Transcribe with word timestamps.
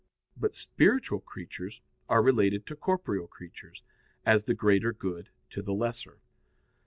But 0.35 0.55
spiritual 0.55 1.19
creatures 1.19 1.79
are 2.09 2.23
related 2.23 2.65
to 2.65 2.75
corporeal 2.75 3.27
creatures, 3.27 3.83
as 4.25 4.45
the 4.45 4.55
greater 4.55 4.93
good 4.93 5.29
to 5.51 5.61
the 5.61 5.73
lesser. 5.75 6.17